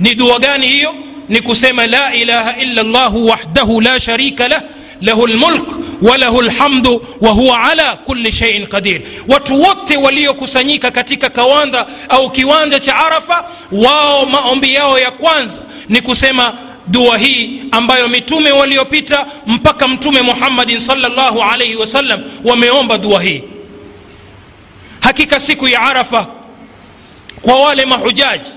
Ni 0.00 0.14
dua 0.14 0.38
gani 0.38 0.68
hiyo? 0.68 0.94
Ni 1.28 1.40
kusema 1.40 1.86
la 1.86 2.14
ilaha 2.14 2.56
illa 2.56 2.82
llahu 2.82 3.26
wahdahu 3.26 3.80
la 3.80 4.00
sharika 4.00 4.48
lah 4.48 4.62
lahu 5.00 5.26
lmulk 5.26 5.68
walahu 6.02 6.42
lhamdu 6.42 7.06
wahuwa 7.20 7.60
ala 7.62 7.96
kuli 7.96 8.32
sheiin 8.32 8.66
qadir. 8.66 9.00
Watu 9.28 9.62
wote 9.62 9.96
waliokusanyika 9.96 10.90
katika 10.90 11.30
kawanda 11.30 11.86
au 12.08 12.30
kiwanja 12.30 12.80
cha 12.80 12.96
arafa 12.96 13.44
wao 13.72 14.26
maombi 14.26 14.74
yao 14.74 14.98
ya 14.98 15.10
kwanza 15.10 15.60
ni 15.88 16.00
kusema 16.02 16.54
dua 16.86 17.18
hii 17.18 17.62
ambayo 17.70 18.08
mitume 18.08 18.52
waliopita 18.52 19.26
mpaka 19.46 19.88
mtume 19.88 20.22
muhammadin 20.22 20.80
salllahu 20.80 21.42
alaihi 21.42 21.76
wasallam 21.76 22.22
wameomba 22.44 22.98
dua 22.98 23.22
hii. 23.22 23.42
Hakika 25.00 25.40
siku 25.40 25.68
ya 25.68 25.80
arafa 25.80 26.26
kwa 27.42 27.60
wale 27.60 27.84
mahujaji 27.86 28.50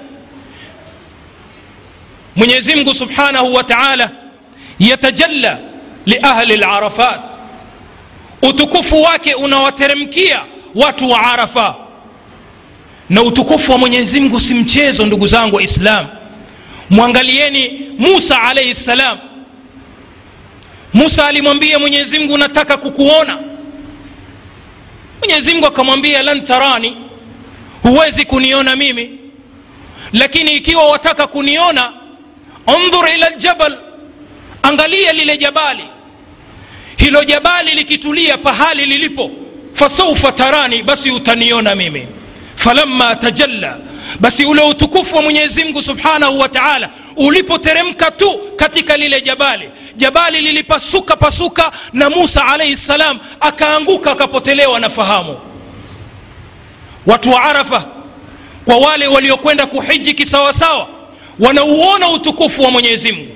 mwenyezi 2.35 2.75
mungu 2.75 2.93
subhanahu 2.93 3.53
wa 3.53 3.63
taala 3.63 4.11
yatajalla 4.79 5.57
liahli 6.05 6.57
larafat 6.57 7.19
utukufu 8.41 9.01
wake 9.03 9.33
unawateremkia 9.33 10.41
watu 10.75 11.11
wa 11.11 11.19
arafa. 11.31 11.75
Na 13.09 13.21
utukufu 13.21 13.71
wa 13.71 13.77
mwenyezi 13.77 14.19
mungu 14.19 14.39
si 14.39 14.53
mchezo 14.53 15.05
ndugu 15.05 15.27
zangu 15.27 15.55
waislamu 15.55 16.09
mwangalieni 16.89 17.89
musa 17.97 18.41
alaihi 18.41 18.75
ssalam 18.75 19.17
musa 20.93 21.27
alimwambia 21.27 21.79
mwenyezi 21.79 22.19
mungu 22.19 22.37
nataka 22.37 22.77
kukuona. 22.77 23.37
Mwenyezi 25.19 25.53
mungu 25.53 25.65
akamwambia 25.67 26.23
lan 26.23 26.43
tarani 26.43 26.97
huwezi 27.83 28.25
kuniona 28.25 28.75
mimi. 28.75 29.19
Lakini 30.13 30.55
ikiwa 30.55 30.89
wataka 30.89 31.27
kuniona 31.27 31.93
undhur 32.75 33.09
ila 33.15 33.29
ljabal 33.29 33.77
angalia 34.63 35.13
lile 35.13 35.37
jabali. 35.37 35.83
Hilo 36.97 37.23
jabali 37.23 37.71
likitulia 37.71 38.37
pahali 38.37 38.85
lilipo 38.85 39.31
fasaufa 39.73 40.31
tarani 40.31 40.83
basi 40.83 41.11
utaniona 41.11 41.75
mimi. 41.75 42.07
Falamma 42.55 43.15
tajalla 43.15 43.77
basi 44.19 44.45
ule 44.45 44.61
utukufu 44.61 45.15
wa 45.15 45.21
mwenyezi 45.21 45.63
mungu 45.63 45.81
subhanahu 45.81 46.39
wa 46.39 46.49
taala 46.49 46.89
ulipoteremka 47.17 48.11
tu 48.11 48.39
katika 48.55 48.97
lile 48.97 49.21
jabali. 49.21 49.69
Jabali 49.97 50.41
lilipasuka 50.41 51.15
pasuka 51.15 51.71
na 51.93 52.09
musa 52.09 52.45
alaihi 52.45 52.77
ssalam 52.77 53.19
akaanguka 53.39 54.11
akapotelewa 54.11 54.79
na 54.79 54.89
fahamu. 54.89 55.37
Watu 57.05 57.31
wa 57.31 57.43
arafa 57.43 57.85
kwa 58.65 58.77
wale 58.77 59.07
waliokwenda 59.07 59.65
kuhiji 59.65 60.13
kisawasawa 60.13 60.87
wanauona 61.39 62.09
utukufu 62.09 62.63
wa 62.63 62.71
mwenyezi 62.71 63.11
mungu 63.11 63.31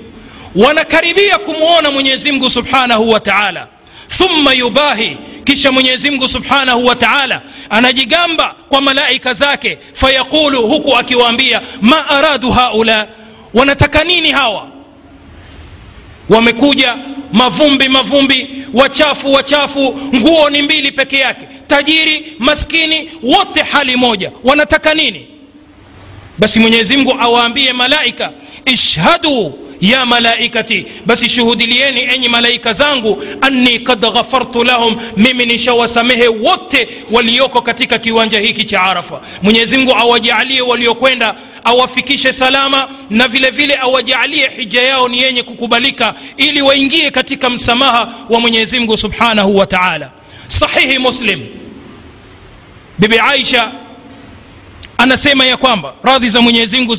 wanakaribia 0.57 1.37
kumwona 1.37 1.91
mwenyezi 1.91 2.31
mungu 2.31 2.49
subhanahu 2.49 3.09
wa 3.11 3.19
taala. 3.19 3.67
Thumma 4.07 4.53
yubahi 4.53 5.17
kisha 5.43 5.71
mwenyezi 5.71 6.09
mungu 6.09 6.27
subhanahu 6.27 6.85
wa 6.85 6.95
taala 6.95 7.41
anajigamba 7.69 8.55
kwa 8.69 8.81
malaika 8.81 9.33
zake 9.33 9.77
fayaqulu 9.93 10.67
huku 10.67 10.95
akiwaambia 10.97 11.61
ma 11.81 12.07
aradu 12.09 12.51
haula? 12.51 13.07
Wanataka 13.53 14.03
nini 14.03 14.31
hawa? 14.31 14.67
Wamekuja 16.29 16.95
mavumbi 17.33 17.89
mavumbi 17.89 18.47
wachafu 18.73 19.33
wachafu 19.33 19.99
nguo 20.15 20.49
ni 20.49 20.61
mbili 20.61 20.91
peke 20.91 21.17
yake. 21.17 21.47
Tajiri 21.67 22.35
maskini 22.39 23.11
wote 23.23 23.61
hali 23.61 23.95
moja. 23.95 24.31
Wanataka 24.43 24.93
nini? 24.93 25.27
Basi 26.37 26.59
mwenyezi 26.59 26.97
mungu 26.97 27.15
awaambie 27.19 27.73
malaika 27.73 28.31
ishhadu 28.65 29.59
ya 29.81 30.05
malaikati 30.05 30.85
basi 31.05 31.29
shuhudilieni 31.29 32.01
enyi 32.01 32.29
malaika 32.29 32.73
zangu 32.73 33.23
anni 33.41 33.79
kad 33.79 33.99
ghafartu 33.99 34.63
lahum 34.63 34.97
mimi 35.17 35.45
nishawasamehe 35.45 36.27
wote 36.27 36.87
walioko 37.11 37.61
katika 37.61 37.99
kiwanja 37.99 38.39
hiki 38.39 38.65
cha 38.65 38.81
arafa. 38.81 39.21
Mwenyezi 39.41 39.77
mungu 39.77 39.95
waliokwenda 40.61 41.35
awafikishe 41.63 42.33
salama 42.33 42.89
na 43.09 43.27
vile 43.27 43.49
vile 43.49 43.77
awajaalie 43.77 44.49
hija 44.49 44.81
yao 44.81 45.07
ni 45.07 45.21
yenye 45.21 45.43
kukubalika 45.43 46.15
ili 46.37 46.61
waingie 46.61 47.11
katika 47.11 47.49
msamaha 47.49 48.13
wa 48.29 48.39
mwenyezi 48.39 48.79
mungu 48.79 48.97
subhanahu 48.97 49.57
wa 49.57 49.65
taala. 49.65 50.11
Sahihi 50.47 50.97
muslim. 50.99 51.45
Bibi 52.99 53.19
aisha 53.19 53.71
anasema 54.97 55.45
ya 55.45 55.57
kwamba 55.57 55.95
radhi 56.03 56.29
za 56.29 56.41
mwenyezi 56.41 56.77
mungu 56.77 56.95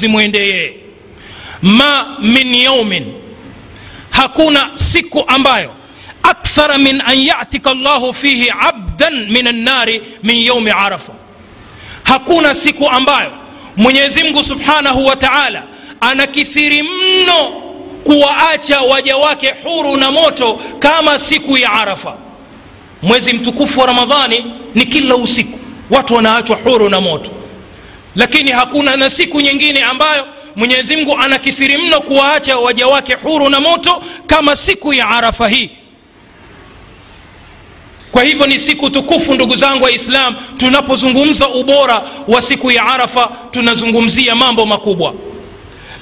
ma 1.63 2.17
min 2.21 2.55
yaumin 2.55 3.15
hakuna 4.11 4.71
siku 4.75 5.25
ambayo 5.27 5.71
akthara 6.23 6.79
min 6.79 7.01
an 7.01 7.19
yatika 7.19 7.75
llahu 7.75 8.15
fihi 8.15 8.51
abdan 8.61 9.27
min 9.31 9.47
annari 9.47 10.03
min 10.23 10.37
yaumi 10.43 10.71
arafa. 10.71 11.13
Hakuna 12.03 12.55
siku 12.55 12.89
ambayo 12.89 13.31
mwenyezi 13.77 14.23
mungu 14.23 14.43
subhanahu 14.43 15.07
wa 15.07 15.17
taala 15.17 15.63
anakithiri 16.01 16.83
mno 16.83 17.45
kuwaacha 18.05 18.81
waja 18.81 19.17
wake 19.17 19.55
huru 19.65 19.97
na 19.97 20.11
moto 20.11 20.61
kama 20.79 21.19
siku 21.19 21.59
ya 21.59 21.73
arafa. 21.73 22.17
Mwezi 23.03 23.33
mtukufu 23.33 23.81
wa 23.81 23.87
ramadhani 23.87 24.45
ni 24.75 24.87
kila 24.87 25.17
usiku. 25.17 25.59
Watu 25.91 26.15
wanaachwa 26.15 26.57
huru 26.57 26.89
na 26.89 27.01
moto. 27.01 27.31
Lakini 28.17 28.51
hakuna 28.51 28.97
na 28.97 29.11
siku 29.11 29.41
nyingine 29.41 29.83
ambayo 29.83 30.27
mwenyezi 30.59 30.97
mungu 30.97 31.17
anakithiri 31.19 31.77
mno 31.77 32.01
kuwaacha 32.01 32.59
waja 32.59 32.87
wake 32.87 33.15
huru 33.15 33.49
na 33.51 33.61
moto 33.61 34.03
kama 34.27 34.57
siku 34.57 34.93
ya 34.95 35.09
arafa 35.09 35.49
hii. 35.49 35.71
Kwa 38.13 38.23
hivyo 38.23 38.47
ni 38.47 38.59
siku 38.59 38.91
tukufu 38.91 39.35
ndugu 39.35 39.57
zangu 39.57 39.85
waislam 39.85 40.37
tunapozungumza 40.57 41.49
ubora 41.49 42.03
wa 42.29 42.43
siku 42.43 42.71
ya 42.71 42.85
arafa 42.87 43.31
tunazungumzia 43.51 44.35
mambo 44.35 44.67
makubwa. 44.67 45.15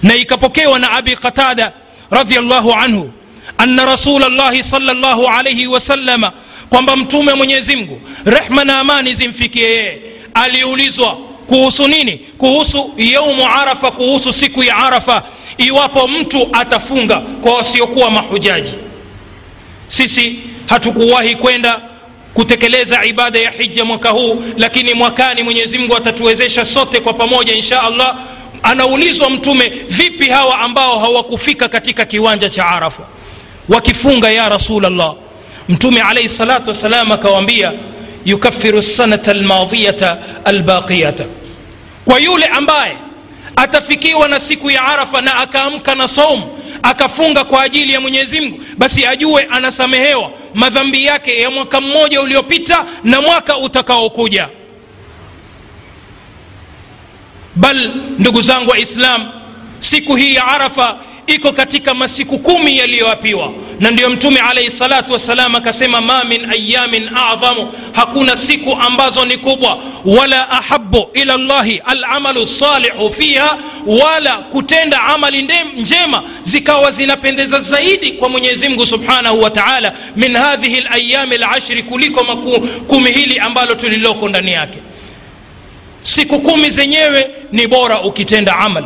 Na 0.02 0.14
ikapokewa 0.14 0.78
na 0.78 0.90
abi 0.90 1.16
qatada 1.16 1.72
radiallahu 2.10 2.72
anhu 2.72 3.10
anna 3.58 3.84
rasul 3.84 4.22
llahi 4.36 4.62
salllahu 4.64 5.26
alaihi 5.26 5.66
wasalama 5.66 6.32
kwamba 6.68 6.96
mtume 6.96 7.34
mwenyezi 7.34 7.76
mungu 7.76 8.00
rehma 8.24 8.64
na 8.64 8.78
amani 8.78 9.14
zimfikie 9.14 9.62
yeye 9.68 9.98
aliulizwa 10.34 11.18
kuhusu 11.46 11.88
nini? 11.88 12.18
Kuhusu 12.38 12.92
yaumu 12.96 13.46
arafa 13.46 13.90
kuhusu 13.90 14.32
siku 14.32 14.62
ya 14.62 14.76
arafa. 14.76 15.22
Iwapo 15.58 16.08
mtu 16.08 16.48
atafunga 16.52 17.16
kwa 17.20 17.54
wasiokuwa 17.54 18.10
mahujaji. 18.10 18.72
Sisi 19.88 20.38
hatukuwahi 20.66 21.34
kwenda 21.36 21.80
kutekeleza 22.34 23.04
ibada 23.04 23.38
ya 23.38 23.50
hija 23.50 23.84
mwaka 23.84 24.10
huu 24.10 24.42
lakini 24.56 24.94
mwakani 24.94 25.42
mwenyezi 25.42 25.78
mungu 25.78 25.96
atatuwezesha 25.96 26.64
sote 26.64 27.00
kwa 27.00 27.12
pamoja 27.14 27.54
insha 27.54 27.82
allah. 27.82 28.16
Anaulizwa 28.62 29.30
mtume 29.30 29.68
vipi 29.68 30.28
hawa 30.28 30.58
ambao 30.60 30.98
hawakufika 30.98 31.68
katika 31.68 32.04
kiwanja 32.04 32.50
cha 32.50 32.66
arafa? 32.66 33.02
Wakifunga 33.68 34.30
ya 34.30 34.48
rasulllah 34.48 35.14
mtume 35.68 36.00
alaihi 36.02 36.28
salatu 36.28 36.68
wassalam 36.68 37.12
akawambia 37.12 37.72
yukafiru 38.26 38.82
sanata 38.82 39.30
almadhiyata 39.30 40.18
albaqiyata. 40.44 41.24
Kwa 42.04 42.18
yule 42.18 42.44
ambaye 42.46 42.96
atafikiwa 43.56 44.28
na 44.28 44.40
siku 44.40 44.70
ya 44.70 44.82
arafa 44.84 45.20
na 45.20 45.34
akaamka 45.36 45.94
na 45.94 46.08
saumu 46.08 46.58
akafunga 46.82 47.44
kwa 47.44 47.62
ajili 47.62 47.92
ya 47.92 48.00
mwenyezi 48.00 48.40
mungu 48.40 48.60
basi 48.78 49.06
ajue 49.06 49.42
anasamehewa 49.50 50.30
madhambi 50.54 51.04
yake 51.04 51.40
ya 51.40 51.50
mwaka 51.50 51.80
mmoja 51.80 52.20
uliopita 52.22 52.84
na 53.04 53.20
mwaka 53.20 53.58
utakaokuja. 53.58 54.48
Bal 57.54 57.90
ndugu 58.18 58.42
zangu 58.42 58.70
waislam 58.70 59.28
siku 59.80 60.16
hii 60.16 60.34
ya 60.34 60.46
arafa 60.46 60.98
iko 61.26 61.52
katika 61.52 61.94
masiku 61.94 62.38
kumi 62.38 62.78
yaliyoapiwa. 62.78 63.52
Na 63.80 63.90
ndiyo 63.90 64.10
mtume 64.10 64.40
alaihi 64.40 64.70
salatu 64.70 65.12
wassalam 65.12 65.54
akasema 65.54 66.00
ma 66.00 66.24
min 66.24 66.50
ayamin 66.50 67.08
adhamu 67.32 67.72
hakuna 67.92 68.36
siku 68.36 68.72
ambazo 68.80 69.24
ni 69.24 69.36
kubwa. 69.36 69.78
Wala 70.04 70.50
ahabu 70.50 71.08
ila 71.14 71.36
llahi 71.36 71.82
alamalu 71.84 72.46
salihu 72.46 73.10
fiha 73.12 73.58
wala 73.86 74.36
kutenda 74.36 75.02
amali 75.02 75.48
njema 75.76 76.22
zikawa 76.42 76.90
zinapendeza 76.90 77.60
zaidi 77.60 78.12
kwa 78.12 78.28
mwenyezi 78.28 78.68
mungu 78.68 78.86
subhanahu 78.86 79.42
wa 79.42 79.50
taala. 79.50 79.92
Min 80.16 80.36
hadhihi 80.36 80.80
layami 80.80 81.38
lashri 81.38 81.82
kuliko 81.82 82.24
makumi 82.24 82.68
kumi 82.68 83.10
hili 83.12 83.38
ambalo 83.38 83.74
tuliloko 83.74 84.28
ndani 84.28 84.52
yake. 84.52 84.78
Siku 86.02 86.40
kumi 86.42 86.70
zenyewe 86.70 87.30
ni 87.52 87.66
bora 87.66 88.00
ukitenda 88.00 88.56
amal 88.58 88.84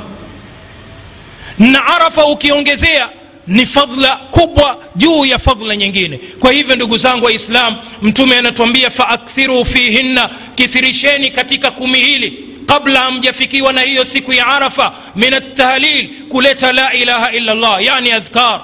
na 1.60 1.86
Arafa 1.86 2.24
ukiongezea 2.26 3.08
ni 3.46 3.66
fadhila 3.66 4.16
kubwa 4.16 4.78
juu 4.96 5.24
ya 5.26 5.38
fadhila 5.38 5.76
nyingine. 5.76 6.20
Kwa 6.40 6.52
hivyo 6.52 6.76
ndugu 6.76 6.96
zangu 6.98 7.24
Waislam, 7.24 7.76
Mtume 8.02 8.38
anatuambia 8.38 8.90
faakthiru 8.90 9.64
fihinna, 9.64 10.30
kithirisheni 10.54 11.30
katika 11.30 11.70
kumi 11.70 11.98
hili 12.00 12.44
kabla 12.66 13.00
hamjafikiwa 13.00 13.72
na 13.72 13.80
hiyo 13.80 14.04
siku 14.04 14.32
ya 14.32 14.46
Arafa, 14.46 14.92
min 15.16 15.34
atahlil, 15.34 16.08
kuleta 16.28 16.72
la 16.72 16.92
ilaha 16.94 17.32
illa 17.32 17.54
llah 17.54 17.84
yani 17.84 18.12
adhkar 18.12 18.60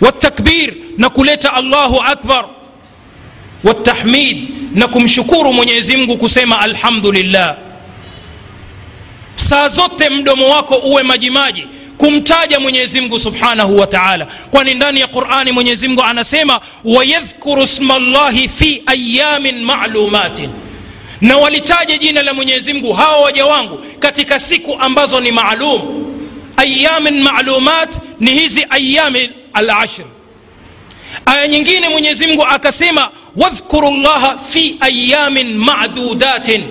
watakbir, 0.00 0.74
na 0.98 1.10
kuleta 1.10 1.54
Allahu 1.54 2.00
akbar 2.00 2.44
watahmid, 3.64 4.48
na 4.74 4.88
kumshukuru 4.88 5.52
mwenyezimngu 5.52 6.16
kusema 6.18 6.60
alhamdulillah 6.60 7.56
saa 9.52 9.68
zote 9.68 10.08
mdomo 10.10 10.48
wako 10.48 10.74
uwe 10.76 11.02
majimaji 11.02 11.66
kumtaja 11.98 12.60
mwenyezi 12.60 13.00
mungu 13.00 13.18
subhanahu 13.20 13.78
wa 13.78 13.86
taala. 13.86 14.26
Kwani 14.50 14.74
ndani 14.74 15.00
ya 15.00 15.06
qurani 15.06 15.52
mwenyezi 15.52 15.88
mungu 15.88 16.02
anasema 16.02 16.60
wayadhkuru 16.84 17.66
sma 17.66 17.98
llahi 17.98 18.48
fi 18.48 18.82
ayamin 18.86 19.64
malumatin. 19.64 20.50
Na 21.20 21.36
walitaje 21.36 21.98
jina 21.98 22.22
la 22.22 22.34
mwenyezi 22.34 22.72
mungu 22.72 22.92
hawa 22.92 23.16
waja 23.20 23.46
wangu 23.46 23.78
katika 23.98 24.40
siku 24.40 24.76
ambazo 24.80 25.20
ni 25.20 25.32
maalum 25.32 25.80
ayamin 26.56 27.22
malumat 27.22 27.94
ni 28.20 28.30
hizi 28.30 28.66
ayami 28.70 29.30
alashr. 29.52 30.04
Aya 31.26 31.48
nyingine 31.48 31.88
mwenyezi 31.88 32.26
mungu 32.26 32.44
akasema 32.46 33.10
wadhkuru 33.36 33.90
llaha 33.90 34.38
fi 34.38 34.76
ayamin 34.80 35.56
madudatin 35.56 36.64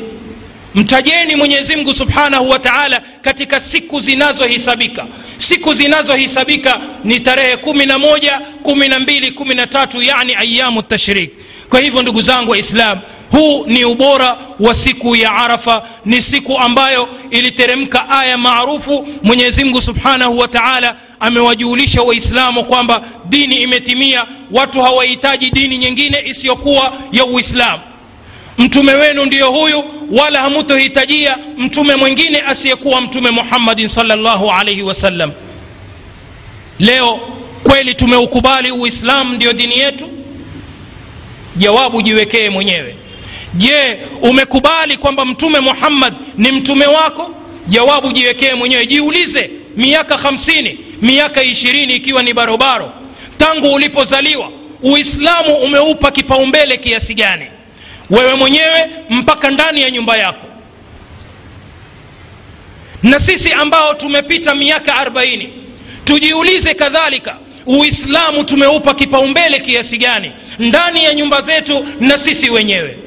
mtajeni 0.76 1.36
mwenyezi 1.36 1.76
mungu 1.76 1.94
subhanahu 1.94 2.50
wa 2.50 2.60
taala 2.60 3.02
katika 3.22 3.60
siku 3.60 4.00
zinazohisabika. 4.00 5.06
Siku 5.38 5.74
zinazohisabika 5.74 6.80
ni 7.04 7.20
tarehe 7.20 7.58
kumi 7.58 7.86
na 7.86 8.00
moja 8.00 8.40
kumi 8.64 8.88
na 8.90 9.00
mbili 9.00 9.32
kumi 9.32 9.56
na 9.56 9.68
tatu 9.68 10.02
yani 10.04 10.36
ayamu 10.36 10.82
tashrik 10.82 11.32
kwa 11.70 11.80
hivyo 11.80 12.02
ndugu 12.02 12.22
zangu 12.22 12.52
waislam 12.52 13.00
huu 13.32 13.66
ni 13.68 13.86
ubora 13.86 14.38
wa 14.60 14.76
siku 14.76 15.16
ya 15.16 15.32
arafa 15.32 15.88
ni 16.06 16.22
siku 16.22 16.58
ambayo 16.58 17.08
iliteremka 17.30 18.10
aya 18.10 18.38
maarufu. 18.38 19.08
Mwenyezi 19.24 19.64
mungu 19.64 19.82
subhanahu 19.82 20.40
wa 20.40 20.48
taala 20.48 20.96
amewajuulisha 21.20 22.02
waislamu 22.02 22.66
kwamba 22.66 23.02
dini 23.30 23.56
imetimia. 23.58 24.26
Watu 24.52 24.82
hawahitaji 24.82 25.50
dini 25.50 25.78
nyingine 25.78 26.24
isiyokuwa 26.26 26.94
ya 27.12 27.26
uislamu 27.26 27.82
mtume 28.58 28.94
wenu 28.94 29.26
ndiyo 29.26 29.52
huyu 29.52 29.84
wala 30.12 30.42
hamutohitajia 30.42 31.38
mtume 31.58 31.96
mwingine 31.96 32.42
asiyekuwa 32.42 33.02
mtume 33.02 33.32
muhammadin 33.32 33.88
salllahu 33.88 34.52
alaihi 34.52 34.82
wasallam 34.82 35.32
leo 36.80 37.20
kweli 37.64 37.96
tumeukubali 37.96 38.72
uislamu 38.72 39.34
ndiyo 39.36 39.54
dini 39.54 39.80
yetu? 39.80 40.10
Jawabu 41.56 42.02
jiwekee 42.02 42.50
mwenyewe. 42.50 42.96
Je 43.54 43.98
umekubali 44.22 44.98
kwamba 44.98 45.26
mtume 45.26 45.60
muhammad 45.60 46.14
ni 46.38 46.52
mtume 46.52 46.86
wako? 46.88 47.36
Jawabu 47.68 48.12
jiwekee 48.12 48.54
mwenyewe. 48.54 48.86
Jiulize 48.88 49.50
miaka 49.78 50.16
50 50.16 50.78
miaka 51.02 51.44
20 51.44 51.96
ikiwa 51.96 52.24
ni 52.24 52.34
barobaro 52.34 52.92
tangu 53.38 53.74
ulipozaliwa 53.74 54.50
uislamu 54.84 55.56
umeupa 55.56 56.12
kipaumbele 56.12 56.78
kiasi 56.78 57.14
gani 57.14 57.46
wewe 58.12 58.34
mwenyewe 58.34 58.90
mpaka 59.10 59.52
ndani 59.52 59.82
ya 59.82 59.92
nyumba 59.92 60.18
yako. 60.18 60.48
Na 63.04 63.20
sisi 63.20 63.54
ambao 63.54 63.94
tumepita 63.94 64.56
miaka 64.56 65.04
40 65.06 65.48
tujiulize 66.06 66.74
kadhalika 66.74 67.38
uislamu 67.68 68.44
tumeupa 68.44 68.94
kipaumbele 68.94 69.60
kiasi 69.60 69.98
gani 69.98 70.32
ndani 70.60 71.04
ya 71.04 71.14
nyumba 71.14 71.42
zetu 71.42 71.86
na 72.00 72.18
sisi 72.18 72.50
wenyewe? 72.50 72.98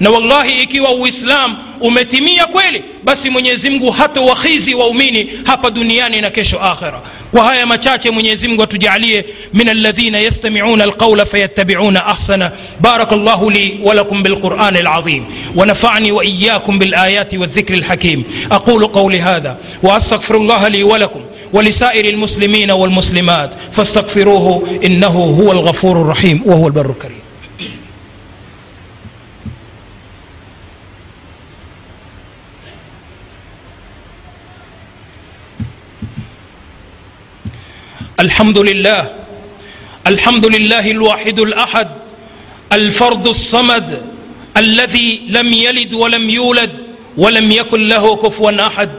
Na 0.00 0.10
wallahi 0.10 0.62
ikiwa 0.62 0.90
uislam 0.90 1.56
umetimia 1.80 2.46
kweli 2.46 2.84
basi 3.04 3.30
mwenyezi 3.30 3.70
mungu 3.70 3.90
hata 3.90 4.20
wakhizi 4.20 4.74
waumini 4.74 5.30
hapa 5.44 5.70
duniani 5.70 6.20
na 6.20 6.30
kesho 6.30 6.60
akhira 6.62 7.02
kwa 7.32 7.44
haya 7.44 7.66
machache 7.66 8.10
mwenyezi 8.10 8.48
mungu 8.48 8.62
atujalie 8.62 9.24
min 9.54 9.68
alladhina 9.68 10.18
yastamiuna 10.20 10.84
alqaula 10.84 11.26
fayattabiuna 11.26 12.06
ahsana. 12.06 12.52
Barak 12.80 13.12
llahu 13.12 13.50
li 13.50 13.80
walakum 13.84 14.22
bilquran 14.22 14.76
alazim 14.76 15.22
ونفعني 15.56 16.12
وإياكم 16.12 16.78
بالآيات 16.78 17.34
والذكر 17.34 17.74
الحكيم 17.74 18.24
أقول 18.52 18.86
قولي 18.86 19.20
هذا 19.20 19.58
وأستغفر 19.82 20.36
الله 20.36 20.68
لي 20.68 20.82
ولكم 20.82 21.20
ولسائر 21.52 22.04
المسلمين 22.04 22.70
والمسلمات 22.70 23.50
فاستغفروه 23.72 24.78
إنه 24.84 25.08
هو 25.08 25.52
الغفور 25.52 26.00
الرحيم 26.02 26.42
وهو 26.46 26.66
البر 26.66 26.90
الكريم 26.90 27.25
الحمد 38.26 38.58
لله 38.58 39.02
الحمد 40.06 40.46
لله 40.46 40.90
الواحد 40.90 41.40
الأحد 41.40 41.88
الفرد 42.72 43.26
الصمد 43.26 44.02
الذي 44.56 45.22
لم 45.28 45.52
يلد 45.52 45.94
ولم 45.94 46.30
يولد 46.30 46.72
ولم 47.16 47.52
يكن 47.52 47.88
له 47.88 48.16
كفوا 48.16 48.66
أحد. 48.66 48.90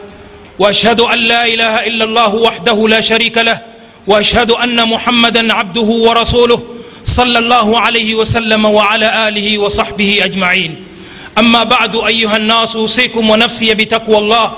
وأشهد 0.60 1.00
أن 1.00 1.20
لا 1.20 1.46
إله 1.46 1.76
إلا 1.88 2.04
الله 2.04 2.36
وحده 2.36 2.88
لا 2.88 3.02
شريك 3.02 3.38
له. 3.38 3.62
وأشهد 4.08 4.52
أن 4.52 4.88
محمدا 4.88 5.54
عبده 5.54 5.90
ورسوله 6.08 6.64
صلى 7.06 7.40
الله 7.40 7.80
عليه 7.80 8.16
وسلم 8.16 8.66
وعلى 8.66 9.28
آله 9.28 9.58
وصحبه 9.58 10.20
أجمعين. 10.24 10.84
أما 11.38 11.64
بعد 11.64 11.96
أيها 11.96 12.38
الناس 12.38 12.76
أوصيكم 12.76 13.30
ونفسي 13.30 13.74
بتقوى 13.74 14.18
الله. 14.18 14.58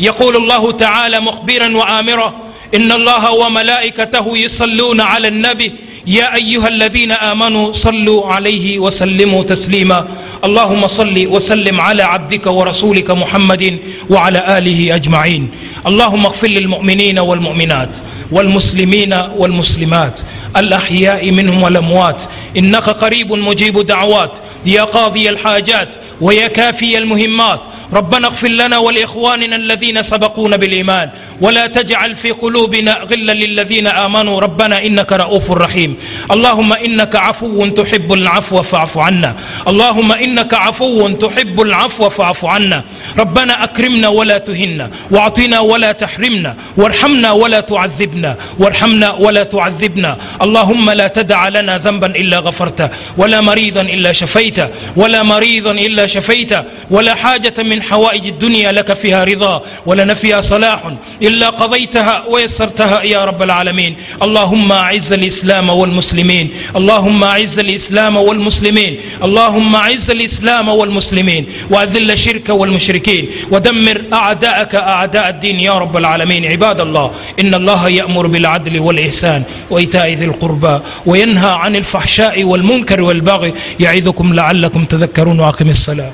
يقول 0.00 0.36
الله 0.36 0.72
تعالى 0.72 1.20
مخبرا 1.20 1.76
وامرا 1.76 2.43
إن 2.74 2.92
الله 2.92 3.32
وملائكته 3.32 4.38
يصلون 4.38 5.00
على 5.00 5.28
النبي. 5.28 5.72
يا 6.06 6.34
أيها 6.34 6.68
الذين 6.68 7.12
آمنوا 7.12 7.72
صلوا 7.72 8.26
عليه 8.26 8.78
وسلموا 8.78 9.42
تسليما. 9.44 10.08
اللهم 10.44 10.86
صل 10.86 11.26
وسلم 11.26 11.80
على 11.80 12.02
عبدك 12.02 12.46
ورسولك 12.46 13.10
محمد 13.10 13.78
وعلى 14.10 14.58
آله 14.58 14.94
أجمعين. 14.94 15.50
اللهم 15.86 16.26
اغفر 16.26 16.48
للمؤمنين 16.48 17.18
والمؤمنات 17.18 17.96
والمسلمين 18.32 19.12
والمسلمات. 19.36 20.20
الأحياء 20.56 21.30
منهم 21.30 21.62
والأموات. 21.62 22.22
إنك 22.56 22.90
قريب 22.90 23.32
مجيب 23.32 23.86
دعوات 23.86 24.38
يا 24.66 24.82
قاضي 24.82 25.28
الحاجات 25.28 25.88
ويا 26.20 26.48
كافي 26.48 26.98
المهمات. 26.98 27.60
ربنا 27.92 28.26
اغفر 28.26 28.48
لنا 28.48 28.78
ولإخواننا 28.78 29.56
الذين 29.56 30.02
سبقونا 30.02 30.56
بالإيمان. 30.56 31.10
ولا 31.40 31.66
تجعل 31.66 32.16
في 32.16 32.30
قلوبنا 32.30 32.98
غلا 33.10 33.32
للذين 33.32 33.86
آمنوا. 33.86 34.40
ربنا 34.40 34.86
إنك 34.86 35.12
رؤوف 35.12 35.50
رحيم. 35.50 35.96
اللهم 36.30 36.72
إنك 36.72 37.16
عفو 37.16 37.66
تحب 37.66 38.12
العفو 38.12 38.62
فاعف 38.62 38.98
عنا. 38.98 39.34
اللهم 39.68 40.12
إنك 40.12 40.54
عفو 40.54 41.08
تحب 41.08 41.60
العفو 41.60 42.08
فاعف 42.08 42.44
عنا. 42.44 42.84
ربنا 43.18 43.64
أكرمنا 43.64 44.08
ولا 44.08 44.38
تهنا. 44.38 44.90
وأعطنا 45.10 45.60
ولا 45.60 45.92
تحرمنا. 45.92 46.56
وارحمنا 46.76 47.30
ولا 47.32 47.60
تعذبنا. 47.60 48.36
وارحمنا 48.58 49.12
ولا 49.12 49.42
تعذبنا. 49.44 50.18
اللهم 50.42 50.90
لا 50.90 51.08
تدع 51.08 51.48
لنا 51.48 51.78
ذنبا 51.78 52.06
إلا 52.06 52.38
غفرته. 52.38 52.88
ولا 53.16 53.40
مريضا 53.40 53.80
إلا 53.80 54.12
شفيته 54.54 54.68
ولا 54.96 55.22
مريضا 55.22 55.70
إلا 55.70 56.06
شفيته 56.06 56.64
ولا 56.90 57.14
حاجة 57.14 57.54
من 57.58 57.82
حوائج 57.82 58.26
الدنيا 58.26 58.72
لك 58.72 58.92
فيها 58.92 59.24
رضا 59.24 59.62
ولنا 59.86 60.14
فيها 60.14 60.40
صلاح 60.40 60.92
إلا 61.22 61.50
قضيتها 61.50 62.24
ويسرتها 62.28 63.02
يا 63.02 63.24
رب 63.24 63.42
العالمين. 63.42 63.96
اللهم 64.22 64.72
أعز 64.72 65.12
الإسلام 65.12 65.70
والمسلمين 65.70 66.50
اللهم 66.76 67.24
أعز 67.24 67.58
الإسلام 67.58 68.16
والمسلمين 68.16 69.00
اللهم 69.24 69.74
أعز 69.74 70.10
الإسلام 70.10 70.68
والمسلمين 70.68 71.46
وأذل 71.70 72.10
الشرك 72.10 72.48
والمشركين 72.48 73.28
ودمر 73.50 74.02
أعداءك 74.12 74.74
أعداء 74.74 75.28
الدين 75.28 75.60
يا 75.60 75.78
رب 75.78 75.96
العالمين. 75.96 76.44
عباد 76.44 76.80
الله 76.80 77.10
إن 77.40 77.54
الله 77.54 77.88
يأمر 77.88 78.26
بالعدل 78.26 78.80
والإحسان 78.80 79.42
وإيتاء 79.70 80.12
ذي 80.12 80.24
القربى 80.24 80.80
وينهى 81.06 81.50
عن 81.50 81.76
الفحشاء 81.76 82.44
والمنكر 82.44 83.00
والبغي 83.00 83.52
يعظكم 83.80 84.34
لعلكم 84.44 84.84
تذكرون 84.84 85.40
وأقم 85.40 85.70
الصلاة. 85.70 86.12